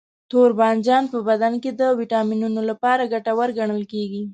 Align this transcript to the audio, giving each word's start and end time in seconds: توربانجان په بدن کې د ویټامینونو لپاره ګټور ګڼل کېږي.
توربانجان 0.31 1.03
په 1.13 1.17
بدن 1.29 1.53
کې 1.63 1.71
د 1.79 1.81
ویټامینونو 1.99 2.61
لپاره 2.69 3.09
ګټور 3.13 3.49
ګڼل 3.59 3.83
کېږي. 3.93 4.23